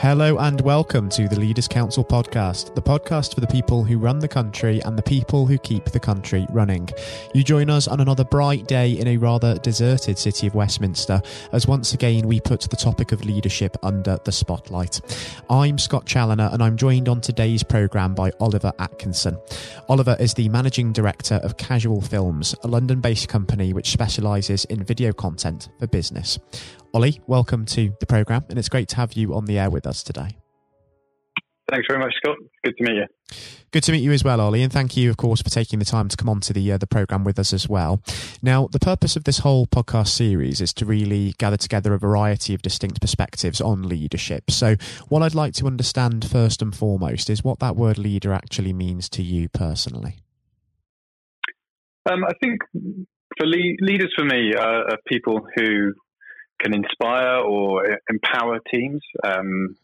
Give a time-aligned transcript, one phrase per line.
[0.00, 4.18] Hello and welcome to the Leaders Council podcast, the podcast for the people who run
[4.18, 6.86] the country and the people who keep the country running.
[7.32, 11.22] You join us on another bright day in a rather deserted city of Westminster
[11.52, 15.00] as once again we put the topic of leadership under the spotlight.
[15.48, 19.38] I'm Scott Challoner and I'm joined on today's programme by Oliver Atkinson.
[19.88, 24.84] Oliver is the managing director of Casual Films, a London based company which specialises in
[24.84, 26.38] video content for business.
[26.96, 29.86] Ollie, welcome to the programme, and it's great to have you on the air with
[29.86, 30.38] us today.
[31.70, 32.38] Thanks very much, Scott.
[32.64, 33.06] Good to meet you.
[33.70, 35.84] Good to meet you as well, Ollie, and thank you, of course, for taking the
[35.84, 38.00] time to come on to the uh, the program with us as well.
[38.40, 42.54] Now, the purpose of this whole podcast series is to really gather together a variety
[42.54, 44.50] of distinct perspectives on leadership.
[44.50, 44.76] So,
[45.10, 49.10] what I'd like to understand first and foremost is what that word leader actually means
[49.10, 50.16] to you personally.
[52.10, 52.62] Um, I think
[53.36, 55.92] for le- leaders, for me, are, are people who
[56.60, 59.02] can inspire or empower teams.
[59.24, 59.76] Um,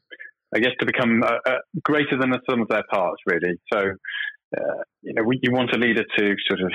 [0.55, 3.57] I guess to become uh, uh, greater than the sum of their parts, really.
[3.73, 6.73] So, uh, you know, we, you want a leader to sort of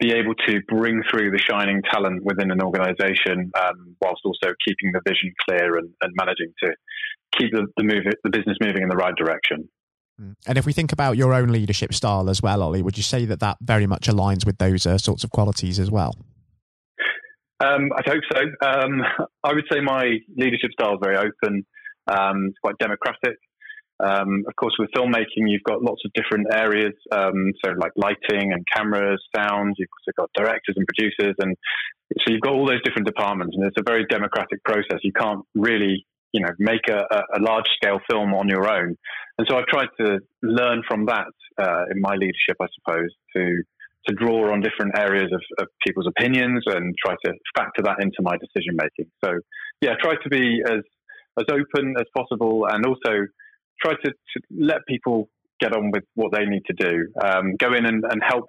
[0.00, 4.92] be able to bring through the shining talent within an organization, um, whilst also keeping
[4.92, 6.72] the vision clear and, and managing to
[7.38, 9.68] keep the, the, move, the business moving in the right direction.
[10.18, 10.32] Hmm.
[10.46, 13.24] And if we think about your own leadership style as well, Ollie, would you say
[13.26, 16.14] that that very much aligns with those uh, sorts of qualities as well?
[17.60, 18.40] Um, I'd hope so.
[18.66, 19.02] Um,
[19.44, 21.66] I would say my leadership style is very open.
[22.06, 23.38] Um, it's quite democratic.
[24.00, 26.94] Um, of course, with filmmaking, you've got lots of different areas.
[27.12, 29.76] Um, so, like lighting and cameras, sound.
[29.78, 31.56] You've also got directors and producers, and
[32.18, 33.56] so you've got all those different departments.
[33.56, 34.98] And it's a very democratic process.
[35.02, 37.04] You can't really, you know, make a,
[37.36, 38.96] a large scale film on your own.
[39.38, 43.62] And so, I've tried to learn from that uh, in my leadership, I suppose, to
[44.08, 48.18] to draw on different areas of, of, people's opinions and try to factor that into
[48.20, 49.10] my decision making.
[49.24, 49.38] So,
[49.80, 50.80] yeah, try to be as
[51.38, 53.26] as open as possible, and also
[53.82, 55.28] try to, to let people
[55.60, 57.08] get on with what they need to do.
[57.24, 58.44] Um, go in and, and help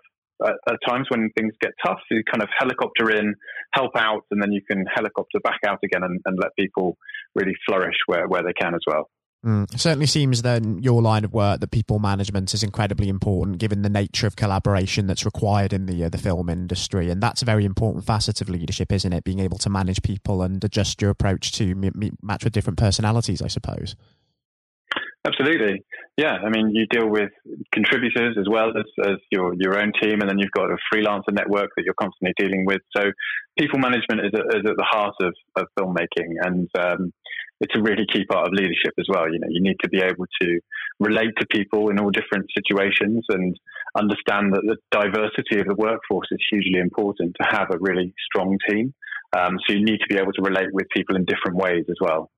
[0.46, 2.00] at, at, times when things get tough.
[2.12, 3.34] You kind of helicopter in,
[3.74, 6.98] help out, and then you can helicopter back out again and, and let people
[7.36, 9.10] really flourish where, where they can as well.
[9.46, 9.80] Mm.
[9.80, 13.90] Certainly seems then your line of work that people management is incredibly important, given the
[13.90, 17.64] nature of collaboration that's required in the uh, the film industry, and that's a very
[17.64, 19.24] important facet of leadership, isn't it?
[19.24, 22.80] Being able to manage people and adjust your approach to m- m- match with different
[22.80, 23.96] personalities, I suppose.
[25.28, 25.84] Absolutely,
[26.18, 26.38] yeah.
[26.44, 27.30] I mean, you deal with
[27.72, 31.32] contributors as well as, as your your own team, and then you've got a freelancer
[31.32, 32.82] network that you're constantly dealing with.
[32.98, 33.12] So,
[33.60, 37.14] people management is, is at the heart of, of filmmaking, and um,
[37.62, 39.32] it's a really key part of leadership as well.
[39.32, 40.60] You know, you need to be able to
[41.00, 43.58] relate to people in all different situations and
[43.98, 48.58] understand that the diversity of the workforce is hugely important to have a really strong
[48.70, 48.94] team.
[49.38, 51.98] Um, so you need to be able to relate with people in different ways as
[52.00, 52.30] well.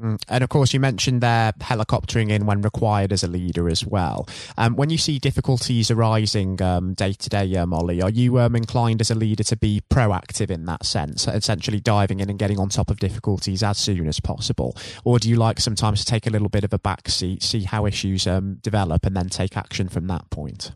[0.00, 0.22] Mm.
[0.28, 4.26] And of course, you mentioned there helicoptering in when required as a leader as well.
[4.56, 9.10] Um, when you see difficulties arising day to day, Ollie, are you um, inclined as
[9.10, 12.90] a leader to be proactive in that sense, essentially diving in and getting on top
[12.90, 14.76] of difficulties as soon as possible?
[15.04, 17.64] Or do you like sometimes to take a little bit of a back seat, see
[17.64, 20.72] how issues um, develop, and then take action from that point?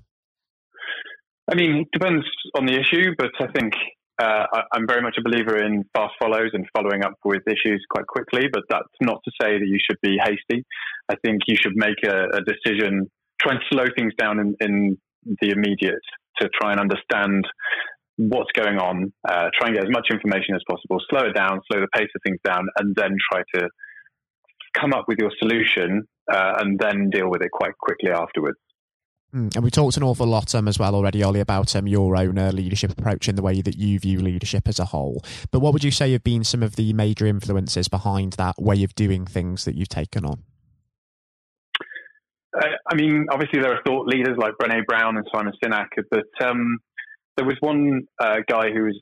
[1.51, 2.27] I mean, it depends
[2.57, 3.75] on the issue, but I think
[4.21, 7.85] uh, I, am very much a believer in fast follows and following up with issues
[7.91, 10.65] quite quickly, but that's not to say that you should be hasty.
[11.09, 13.11] I think you should make a, a decision,
[13.41, 14.99] try and slow things down in, in,
[15.41, 16.05] the immediate
[16.39, 17.47] to try and understand
[18.19, 21.63] what's going on, uh, try and get as much information as possible, slow it down,
[21.73, 23.67] slow the pace of things down, and then try to
[24.75, 28.59] come up with your solution uh, and then deal with it quite quickly afterwards.
[29.35, 29.49] Hmm.
[29.57, 32.39] And we talked an awful lot um, as well already, Ollie, about um, your own
[32.39, 35.25] uh, leadership approach and the way that you view leadership as a whole.
[35.51, 38.85] But what would you say have been some of the major influences behind that way
[38.85, 40.45] of doing things that you've taken on?
[42.57, 46.47] Uh, I mean, obviously there are thought leaders like Brené Brown and Simon Sinek, but
[46.47, 46.79] um,
[47.37, 49.01] there was one uh, guy who was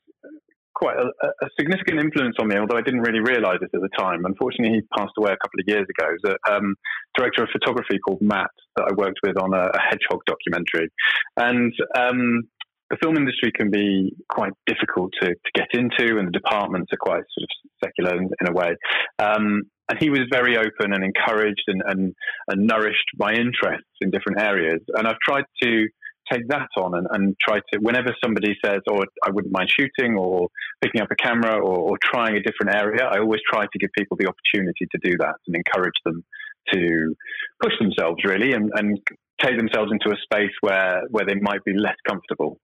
[0.83, 3.89] quite a, a, significant influence on me, although I didn't really realize it at the
[3.97, 4.25] time.
[4.25, 6.09] Unfortunately, he passed away a couple of years ago.
[6.11, 6.75] He a um,
[7.17, 10.91] director of photography called Matt that I worked with on a, a hedgehog documentary.
[11.37, 12.43] And um,
[12.91, 17.01] the film industry can be quite difficult to, to, get into, and the departments are
[17.01, 17.51] quite sort of
[17.85, 18.75] secular in, in a way.
[19.21, 22.15] Um, and he was very open and encouraged and, and,
[22.49, 24.81] and nourished my interests in different areas.
[24.95, 25.87] And I've tried to
[26.33, 30.17] take that on and, and try to, whenever somebody says, oh, I wouldn't mind shooting
[30.17, 30.49] or
[30.83, 33.91] picking up a camera or, or trying a different area, I always try to give
[33.97, 36.25] people the opportunity to do that and encourage them
[36.73, 37.15] to
[37.63, 38.99] push themselves really and, and
[39.43, 42.59] take themselves into a space where, where they might be less comfortable.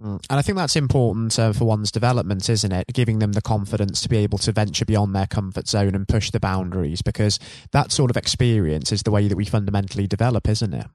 [0.00, 0.24] Mm.
[0.30, 2.86] And I think that's important uh, for one's development, isn't it?
[2.92, 6.30] Giving them the confidence to be able to venture beyond their comfort zone and push
[6.30, 7.40] the boundaries, because
[7.72, 10.86] that sort of experience is the way that we fundamentally develop, isn't it?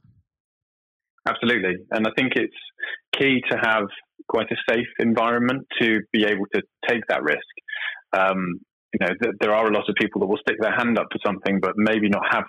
[1.28, 1.76] Absolutely.
[1.92, 2.54] And I think it's
[3.18, 3.86] key to have
[4.28, 7.40] quite a safe environment to be able to take that risk.
[8.14, 8.60] Um,
[8.94, 11.08] you know, th- there are a lot of people that will stick their hand up
[11.12, 12.44] for something, but maybe not have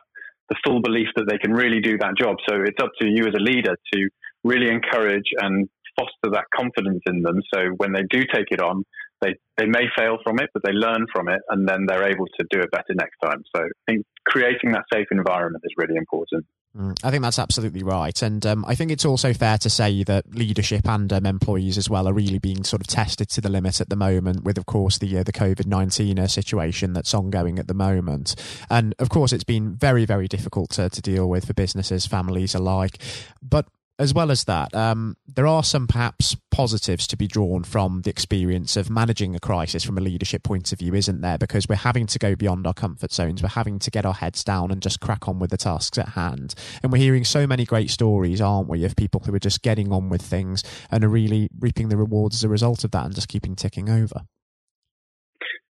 [0.48, 2.36] the full belief that they can really do that job.
[2.48, 4.08] So it's up to you as a leader to
[4.42, 5.68] really encourage and
[5.98, 7.40] foster that confidence in them.
[7.54, 8.84] So when they do take it on,
[9.22, 12.26] they, they may fail from it, but they learn from it and then they're able
[12.38, 13.42] to do it better next time.
[13.56, 16.44] So I think creating that safe environment is really important.
[16.76, 18.20] Mm, I think that's absolutely right.
[18.20, 21.88] And um, I think it's also fair to say that leadership and um, employees as
[21.88, 24.66] well are really being sort of tested to the limit at the moment with, of
[24.66, 28.34] course, the, uh, the COVID 19 uh, situation that's ongoing at the moment.
[28.68, 32.56] And of course, it's been very, very difficult to, to deal with for businesses, families
[32.56, 32.98] alike.
[33.40, 33.66] But
[33.98, 38.10] as well as that, um, there are some perhaps positives to be drawn from the
[38.10, 41.38] experience of managing a crisis from a leadership point of view, isn't there?
[41.38, 43.42] Because we're having to go beyond our comfort zones.
[43.42, 46.10] We're having to get our heads down and just crack on with the tasks at
[46.10, 46.54] hand.
[46.82, 49.92] And we're hearing so many great stories, aren't we, of people who are just getting
[49.92, 53.14] on with things and are really reaping the rewards as a result of that and
[53.14, 54.22] just keeping ticking over.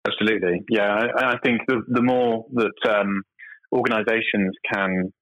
[0.07, 0.63] Absolutely.
[0.71, 1.09] Yeah.
[1.17, 3.23] I, I think the, the more that um,
[3.73, 5.13] organizations can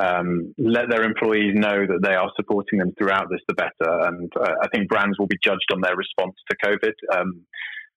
[0.00, 4.00] um, let their employees know that they are supporting them throughout this, the better.
[4.06, 6.94] And uh, I think brands will be judged on their response to COVID.
[7.16, 7.42] Um,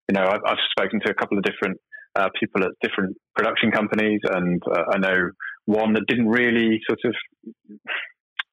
[0.09, 1.79] you know, I've, I've, spoken to a couple of different
[2.17, 5.31] uh, people at different production companies, and uh, I know
[5.67, 7.15] one that didn't really sort of,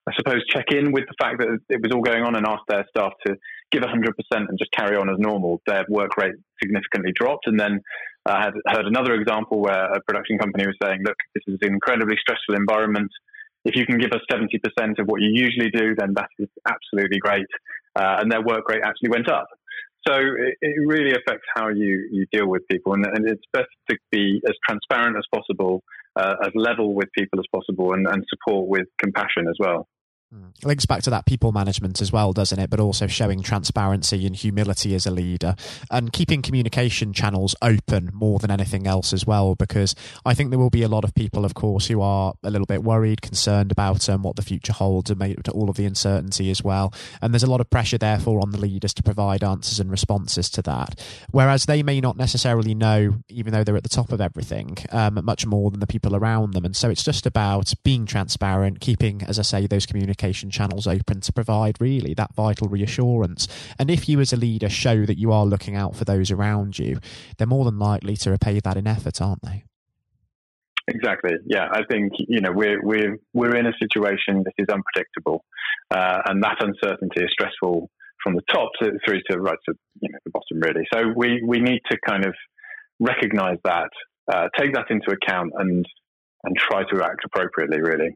[0.08, 2.70] I suppose, check in with the fact that it was all going on and asked
[2.70, 3.36] their staff to
[3.72, 3.90] give 100%
[4.32, 5.62] and just carry on as normal.
[5.66, 7.48] Their work rate significantly dropped.
[7.48, 7.82] And then
[8.28, 11.74] I had heard another example where a production company was saying, look, this is an
[11.74, 13.10] incredibly stressful environment
[13.66, 17.20] if you can give us 70% of what you usually do, then that is absolutely
[17.20, 17.48] great.
[17.96, 19.48] Uh, and their work rate actually went up.
[20.08, 22.94] So it, it really affects how you, you deal with people.
[22.94, 25.84] And, and, it's best to be as transparent as possible,
[26.16, 29.88] uh, as level with people as possible, and, and support with compassion as well.
[30.32, 30.52] Mm.
[30.64, 32.70] Links back to that people management as well, doesn't it?
[32.70, 35.56] But also showing transparency and humility as a leader
[35.90, 39.56] and keeping communication channels open more than anything else as well.
[39.56, 39.96] Because
[40.26, 42.68] I think there will be a lot of people, of course, who are a little
[42.68, 45.86] bit worried, concerned about um, what the future holds and made to all of the
[45.86, 46.94] uncertainty as well.
[47.24, 50.48] And there's a lot of pressure, therefore, on the leaders to provide answers and responses
[50.52, 51.00] to that.
[51.32, 55.20] Whereas they may not necessarily know, even though they're at the top of everything, um,
[55.24, 56.66] much more than the people around them.
[56.66, 60.86] And so it's just about being transparent, keeping, as I say, those communications communication channels
[60.86, 63.48] open to provide really that vital reassurance.
[63.80, 66.78] And if you as a leader show that you are looking out for those around
[66.78, 67.00] you,
[67.38, 69.64] they're more than likely to repay that in effort, aren't they?
[70.88, 71.34] Exactly.
[71.46, 75.46] Yeah, I think you know we're we're we're in a situation that is unpredictable,
[75.92, 77.90] uh, and that uncertainty is stressful
[78.24, 80.88] from the top to, through to right to you know the bottom really.
[80.92, 82.34] So we we need to kind of
[83.00, 83.92] recognise that,
[84.34, 85.86] uh, take that into account, and
[86.44, 87.82] and try to act appropriately.
[87.82, 88.16] Really.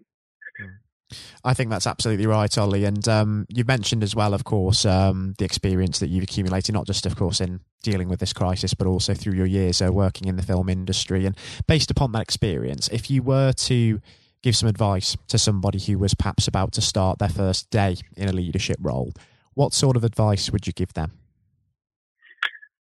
[1.43, 2.85] I think that's absolutely right, Ollie.
[2.85, 6.87] And um, you mentioned as well, of course, um, the experience that you've accumulated, not
[6.87, 10.27] just, of course, in dealing with this crisis, but also through your years uh, working
[10.27, 11.25] in the film industry.
[11.25, 14.01] And based upon that experience, if you were to
[14.41, 18.29] give some advice to somebody who was perhaps about to start their first day in
[18.29, 19.13] a leadership role,
[19.53, 21.11] what sort of advice would you give them?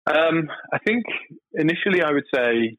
[0.07, 1.05] Um, I think
[1.55, 2.77] initially I would say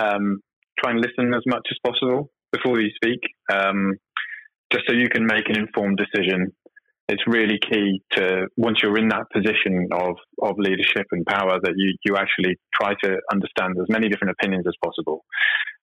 [0.00, 0.40] um,
[0.78, 3.20] try and listen as much as possible before you speak.
[4.74, 6.52] Just so you can make an informed decision.
[7.06, 11.74] It's really key to once you're in that position of, of leadership and power that
[11.76, 15.24] you, you actually try to understand as many different opinions as possible.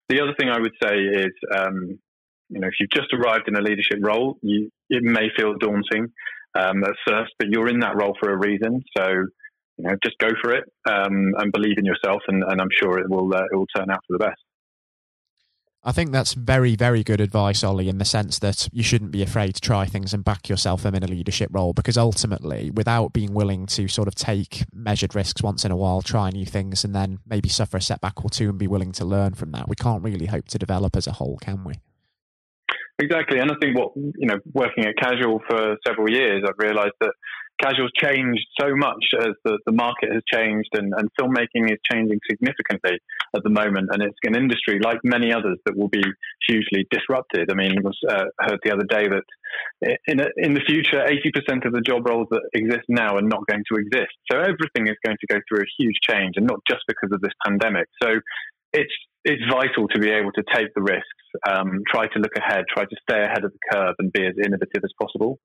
[0.10, 2.00] The other thing I would say is, um,
[2.50, 6.08] you know, if you've just arrived in a leadership role, you, it may feel daunting
[6.60, 8.84] um, at first, but you're in that role for a reason.
[8.98, 9.06] So,
[9.78, 13.00] you know, just go for it um, and believe in yourself, and, and I'm sure
[13.00, 14.42] it will uh, it will turn out for the best.
[15.84, 19.24] I think that's very, very good advice, Ollie, in the sense that you shouldn't be
[19.24, 23.34] afraid to try things and back yourself in a leadership role because ultimately, without being
[23.34, 26.94] willing to sort of take measured risks once in a while, try new things, and
[26.94, 29.76] then maybe suffer a setback or two and be willing to learn from that, we
[29.76, 31.74] can't really hope to develop as a whole, can we?
[33.00, 33.40] Exactly.
[33.40, 37.14] And I think what, you know, working at Casual for several years, I've realized that
[37.62, 42.20] casual's changed so much as the, the market has changed and, and filmmaking is changing
[42.30, 43.00] significantly
[43.36, 43.90] at the moment.
[43.92, 46.04] And it's an industry like many others that will be
[46.48, 47.52] hugely disrupted.
[47.52, 49.24] I mean, I was, uh, heard the other day that
[50.08, 53.46] in, a, in the future, 80% of the job roles that exist now are not
[53.48, 54.14] going to exist.
[54.32, 57.22] So everything is going to go through a huge change and not just because of
[57.22, 57.88] this pandemic.
[58.02, 58.20] So
[58.74, 61.06] it's, it's vital to be able to take the risks,
[61.48, 64.34] um, try to look ahead, try to stay ahead of the curve and be as
[64.44, 65.38] innovative as possible.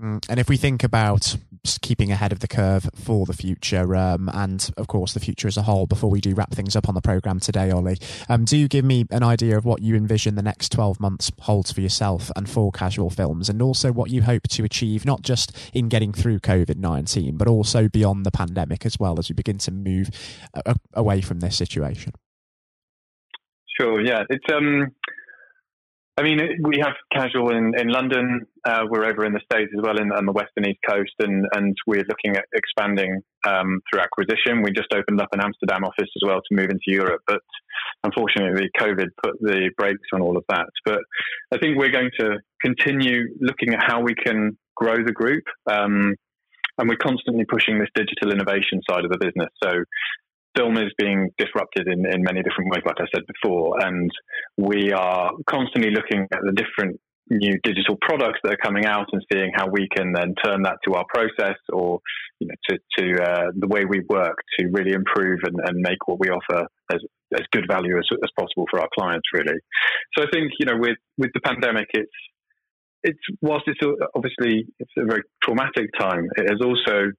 [0.00, 1.36] Mm, and if we think about
[1.82, 5.56] keeping ahead of the curve for the future, um, and of course the future as
[5.56, 8.56] a whole, before we do wrap things up on the program today, Ollie, um, do
[8.56, 11.80] you give me an idea of what you envision the next twelve months holds for
[11.80, 15.88] yourself and for Casual Films, and also what you hope to achieve, not just in
[15.88, 19.72] getting through COVID nineteen, but also beyond the pandemic as well as we begin to
[19.72, 20.10] move
[20.54, 22.12] uh, away from this situation.
[23.80, 24.00] Sure.
[24.00, 24.24] Yeah.
[24.28, 24.92] It's um
[26.18, 28.44] I mean, we have casual in, in London.
[28.64, 31.46] Uh, we're over in the States as well, in, on the western east coast, and,
[31.54, 34.62] and we're looking at expanding um, through acquisition.
[34.62, 37.40] We just opened up an Amsterdam office as well to move into Europe, but
[38.02, 40.66] unfortunately, COVID put the brakes on all of that.
[40.84, 40.98] But
[41.52, 45.44] I think we're going to continue looking at how we can grow the group.
[45.70, 46.16] Um,
[46.78, 49.50] and we're constantly pushing this digital innovation side of the business.
[49.62, 49.70] So
[50.58, 54.10] film is being disrupted in, in many different ways, like I said before, and
[54.56, 57.00] we are constantly looking at the different
[57.30, 60.78] new digital products that are coming out and seeing how we can then turn that
[60.86, 62.00] to our process or
[62.40, 66.06] you know, to, to uh, the way we work to really improve and, and make
[66.06, 67.00] what we offer as,
[67.34, 69.58] as good value as, as possible for our clients, really.
[70.16, 72.10] So I think, you know, with, with the pandemic, it's,
[73.02, 73.80] it's whilst it's
[74.14, 77.12] obviously it's a very traumatic time, it has also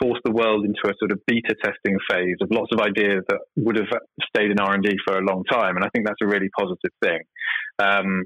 [0.00, 3.38] forced the world into a sort of beta testing phase of lots of ideas that
[3.56, 3.88] would have
[4.34, 6.48] stayed in R and D for a long time, and I think that's a really
[6.56, 7.20] positive thing.
[7.78, 8.24] Um,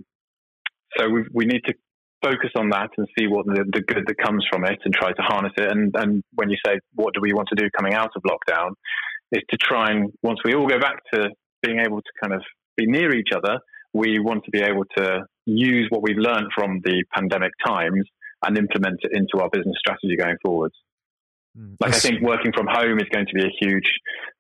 [0.97, 1.75] so we we need to
[2.23, 5.13] focus on that and see what the, the good that comes from it, and try
[5.13, 5.71] to harness it.
[5.71, 8.71] And and when you say what do we want to do coming out of lockdown,
[9.33, 11.31] is to try and once we all go back to
[11.63, 12.43] being able to kind of
[12.77, 13.59] be near each other,
[13.93, 18.05] we want to be able to use what we've learned from the pandemic times
[18.45, 20.75] and implement it into our business strategy going forwards.
[21.59, 21.77] Mm.
[21.81, 23.91] Like I think working from home is going to be a huge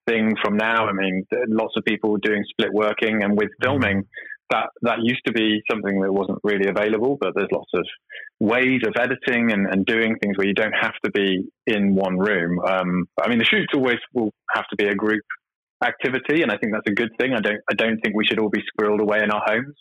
[0.07, 0.87] thing from now.
[0.87, 3.65] I mean, lots of people doing split working, and with mm.
[3.65, 4.05] filming,
[4.51, 7.17] that that used to be something that wasn't really available.
[7.21, 7.87] But there's lots of
[8.41, 12.19] ways of editing and, and doing things where you don't have to be in one
[12.19, 12.59] room.
[12.61, 15.25] Um, I mean, the shoots always will have to be a group
[15.85, 17.33] activity, and I think that's a good thing.
[17.33, 19.77] I don't I don't think we should all be squirreled away in our homes,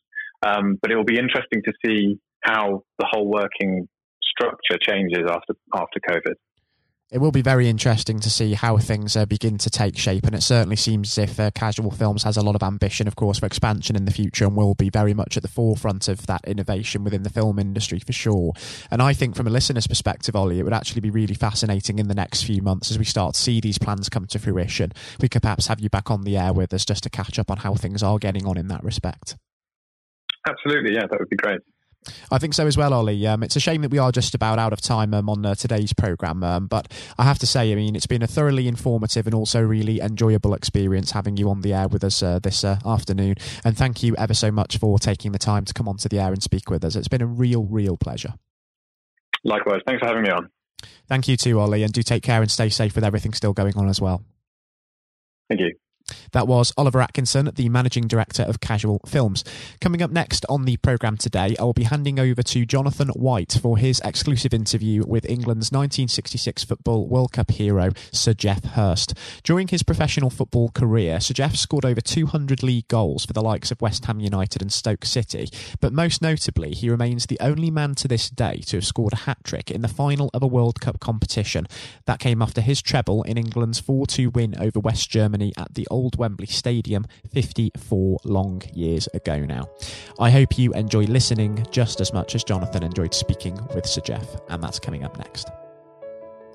[0.45, 3.87] um, but it will be interesting to see how the whole working
[4.21, 6.35] structure changes after after COVID
[7.13, 10.25] it will be very interesting to see how things uh, begin to take shape.
[10.25, 13.15] And it certainly seems as if uh, Casual Films has a lot of ambition, of
[13.15, 16.25] course, for expansion in the future and will be very much at the forefront of
[16.25, 18.53] that innovation within the film industry for sure.
[18.89, 22.07] And I think from a listener's perspective, Ollie, it would actually be really fascinating in
[22.07, 24.91] the next few months as we start to see these plans come to fruition.
[25.21, 27.51] We could perhaps have you back on the air with us just to catch up
[27.51, 29.37] on how things are getting on in that respect.
[30.47, 31.59] Absolutely, yeah, that would be great.
[32.31, 33.25] I think so as well, Ollie.
[33.27, 35.55] Um, it's a shame that we are just about out of time um, on uh,
[35.55, 39.25] today's programme, um, but I have to say, I mean, it's been a thoroughly informative
[39.25, 42.79] and also really enjoyable experience having you on the air with us uh, this uh,
[42.85, 43.35] afternoon.
[43.63, 46.31] And thank you ever so much for taking the time to come onto the air
[46.31, 46.95] and speak with us.
[46.95, 48.33] It's been a real, real pleasure.
[49.43, 49.81] Likewise.
[49.85, 50.49] Thanks for having me on.
[51.07, 53.77] Thank you too, Ollie, and do take care and stay safe with everything still going
[53.77, 54.23] on as well.
[55.49, 55.73] Thank you.
[56.31, 59.43] That was Oliver Atkinson, the managing director of Casual Films.
[59.81, 63.59] Coming up next on the programme today, I will be handing over to Jonathan White
[63.61, 69.13] for his exclusive interview with England's 1966 Football World Cup hero, Sir Geoff Hurst.
[69.43, 73.71] During his professional football career, Sir Geoff scored over 200 league goals for the likes
[73.71, 77.95] of West Ham United and Stoke City, but most notably, he remains the only man
[77.95, 80.81] to this day to have scored a hat trick in the final of a World
[80.81, 81.67] Cup competition.
[82.05, 85.87] That came after his treble in England's 4 2 win over West Germany at the
[85.89, 89.67] old Wembley Stadium 54 long years ago now.
[90.19, 94.35] I hope you enjoy listening just as much as Jonathan enjoyed speaking with Sir Geoff,
[94.49, 95.49] and that's coming up next.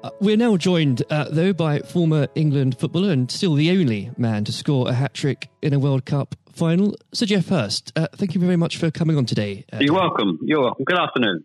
[0.02, 4.44] Uh, we're now joined, uh, though, by former England footballer and still the only man
[4.44, 7.92] to score a hat trick in a World Cup final, Sir Geoff Hurst.
[7.96, 9.64] Uh, thank you very much for coming on today.
[9.72, 10.38] Uh, You're welcome.
[10.42, 10.84] You're welcome.
[10.84, 11.44] Good afternoon.